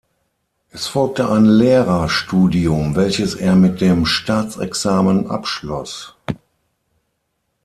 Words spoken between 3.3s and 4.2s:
er mit dem